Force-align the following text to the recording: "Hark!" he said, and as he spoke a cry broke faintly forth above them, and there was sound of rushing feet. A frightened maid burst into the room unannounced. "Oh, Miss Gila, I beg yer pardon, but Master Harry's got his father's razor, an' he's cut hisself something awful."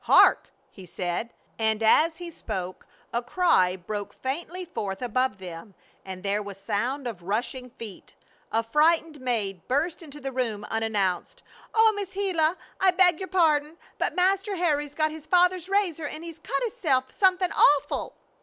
"Hark!" 0.05 0.49
he 0.71 0.83
said, 0.87 1.31
and 1.59 1.83
as 1.83 2.17
he 2.17 2.31
spoke 2.31 2.87
a 3.13 3.21
cry 3.21 3.75
broke 3.75 4.13
faintly 4.13 4.65
forth 4.65 4.99
above 4.99 5.37
them, 5.37 5.75
and 6.03 6.23
there 6.23 6.41
was 6.41 6.57
sound 6.59 7.05
of 7.05 7.21
rushing 7.21 7.69
feet. 7.69 8.15
A 8.51 8.63
frightened 8.63 9.21
maid 9.21 9.67
burst 9.67 10.01
into 10.01 10.19
the 10.19 10.31
room 10.31 10.63
unannounced. 10.71 11.43
"Oh, 11.75 11.93
Miss 11.95 12.13
Gila, 12.13 12.57
I 12.79 12.89
beg 12.89 13.19
yer 13.19 13.27
pardon, 13.27 13.77
but 13.99 14.15
Master 14.15 14.55
Harry's 14.55 14.95
got 14.95 15.11
his 15.11 15.27
father's 15.27 15.69
razor, 15.69 16.07
an' 16.07 16.23
he's 16.23 16.39
cut 16.39 16.63
hisself 16.63 17.13
something 17.13 17.51
awful." 17.51 18.15